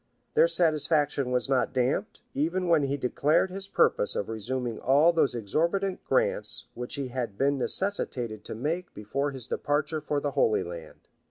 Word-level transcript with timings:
Their 0.33 0.47
satisfaction 0.47 1.29
was 1.29 1.47
not 1.47 1.73
damped, 1.73 2.21
even 2.33 2.67
when 2.67 2.81
he 2.85 2.97
declared 2.97 3.51
his 3.51 3.67
purpose 3.67 4.15
of 4.15 4.29
resuming 4.29 4.79
all 4.79 5.13
those 5.13 5.35
exorbitant 5.35 6.03
grants 6.05 6.65
which 6.73 6.95
he 6.95 7.09
had 7.09 7.37
been 7.37 7.59
necessitated 7.59 8.43
to 8.45 8.55
make 8.55 8.95
before 8.95 9.29
his 9.29 9.45
departure 9.45 10.01
for 10.01 10.19
the 10.19 10.31
Holy 10.31 10.63
Land. 10.63 11.07